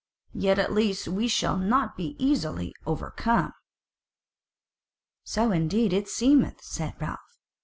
[0.33, 3.53] Yet at least we shall not be easy to overcome."
[5.23, 7.19] "So indeed it seemeth," said Ralph.